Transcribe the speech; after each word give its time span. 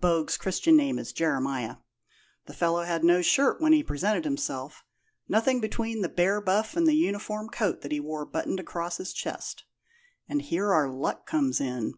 (Bogue's 0.00 0.36
Christian 0.36 0.76
name 0.76 1.00
is 1.00 1.10
Jeremiah). 1.12 1.78
The 2.46 2.54
fellow 2.54 2.84
had 2.84 3.02
no 3.02 3.22
shirt 3.22 3.60
when 3.60 3.72
he 3.72 3.82
presented 3.82 4.22
himself 4.22 4.84
nothing 5.28 5.60
between 5.60 6.00
the 6.00 6.08
bare 6.08 6.40
buff 6.40 6.76
and 6.76 6.86
the 6.86 6.94
uniform 6.94 7.48
coat 7.48 7.80
that 7.80 7.90
he 7.90 7.98
wore 7.98 8.24
buttoned 8.24 8.60
across 8.60 8.98
his 8.98 9.12
chest. 9.12 9.64
And 10.28 10.42
here 10.42 10.72
our 10.72 10.88
luck 10.88 11.26
comes 11.26 11.60
in. 11.60 11.94